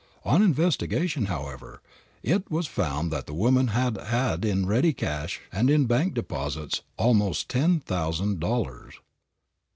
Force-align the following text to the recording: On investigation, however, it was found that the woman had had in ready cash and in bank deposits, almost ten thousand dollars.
On 0.25 0.41
investigation, 0.41 1.25
however, 1.27 1.79
it 2.23 2.49
was 2.49 2.65
found 2.65 3.11
that 3.11 3.27
the 3.27 3.35
woman 3.35 3.67
had 3.67 3.97
had 3.97 4.43
in 4.43 4.65
ready 4.65 4.93
cash 4.93 5.39
and 5.51 5.69
in 5.69 5.85
bank 5.85 6.15
deposits, 6.15 6.81
almost 6.97 7.49
ten 7.49 7.79
thousand 7.81 8.39
dollars. 8.39 8.95